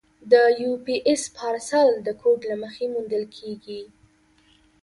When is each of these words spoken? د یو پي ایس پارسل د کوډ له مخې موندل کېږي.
د 0.31 0.33
یو 0.61 0.73
پي 0.85 0.95
ایس 1.07 1.23
پارسل 1.37 1.89
د 2.05 2.09
کوډ 2.21 2.39
له 2.49 2.55
مخې 2.63 2.85
موندل 2.93 3.23
کېږي. 3.37 3.81